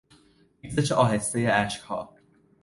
ریزش 0.63 0.91
آهستهی 0.91 1.47
اشکها 1.47 2.09